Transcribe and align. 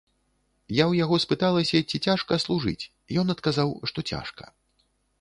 Я 0.77 0.85
ў 0.91 0.93
яго 1.03 1.19
спыталася, 1.25 1.77
ці 1.89 1.97
цяжка 2.11 2.33
служыць, 2.47 2.89
ён 3.25 3.37
адказаў, 3.37 3.69
што 3.93 3.99
цяжка. 4.15 4.43